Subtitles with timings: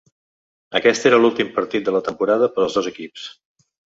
[0.79, 3.29] Aquest era l’últim partit de la temporada per als dos equips.